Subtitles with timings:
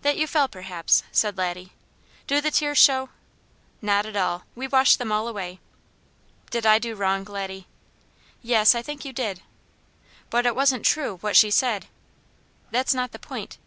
[0.00, 1.74] "That you fell, perhaps," said Laddie.
[2.26, 3.10] "Do the tears show?"
[3.82, 4.44] "Not at all.
[4.54, 5.60] We washed them all away."
[6.50, 7.66] "Did I do wrong, Laddie?"
[8.40, 9.42] "Yes, I think you did."
[10.30, 11.84] "But it wasn't true, what she said."
[12.70, 13.58] "That's not the point."